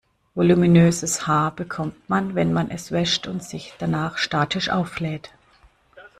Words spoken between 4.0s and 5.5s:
statisch auflädt.